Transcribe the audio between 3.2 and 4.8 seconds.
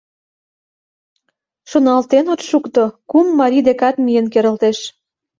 марий декат миен керылтеш.